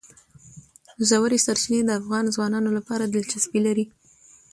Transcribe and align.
ژورې 1.07 1.37
سرچینې 1.45 1.81
د 1.85 1.89
افغان 1.99 2.25
ځوانانو 2.35 2.69
لپاره 2.77 3.03
دلچسپي 3.05 3.59
لري. 3.67 3.85